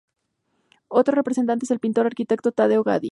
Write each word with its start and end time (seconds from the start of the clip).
Otro 0.87 1.13
representante 1.13 1.65
es 1.65 1.69
el 1.69 1.77
pintor 1.79 2.07
y 2.07 2.07
arquitecto 2.07 2.51
Taddeo 2.51 2.81
Gaddi. 2.81 3.09